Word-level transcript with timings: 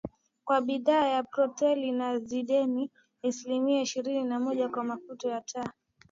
kwa 0.45 0.61
bidhaa 0.61 1.07
ya 1.07 1.23
petroli 1.23 1.91
na 1.91 2.19
dizeli 2.19 2.81
na 3.23 3.29
asilimia 3.29 3.81
ishirini 3.81 4.23
na 4.23 4.39
moja 4.39 4.69
kwa 4.69 4.83
mafuta 4.83 5.27
ya 5.29 5.41
taa 5.41 5.73